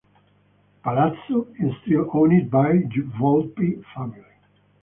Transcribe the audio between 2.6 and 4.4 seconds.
the Volpi family.